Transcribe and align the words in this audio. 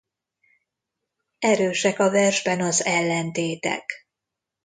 Erősek 1.39 1.99
a 1.99 2.09
versben 2.11 2.61
az 2.61 2.85
ellentétek. 2.85 4.07